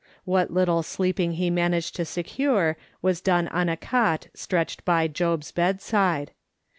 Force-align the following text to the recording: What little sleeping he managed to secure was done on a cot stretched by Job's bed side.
What 0.25 0.49
little 0.49 0.81
sleeping 0.81 1.33
he 1.33 1.51
managed 1.51 1.95
to 1.97 2.05
secure 2.05 2.75
was 3.03 3.21
done 3.21 3.47
on 3.49 3.69
a 3.69 3.77
cot 3.77 4.29
stretched 4.33 4.83
by 4.83 5.07
Job's 5.07 5.51
bed 5.51 5.79
side. 5.79 6.31